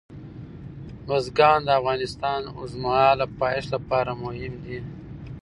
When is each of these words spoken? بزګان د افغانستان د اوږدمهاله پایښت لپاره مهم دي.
بزګان 1.07 1.59
د 1.65 1.69
افغانستان 1.79 2.39
د 2.43 2.47
اوږدمهاله 2.57 3.25
پایښت 3.39 3.69
لپاره 3.75 4.11
مهم 4.23 4.53
دي. 4.65 4.79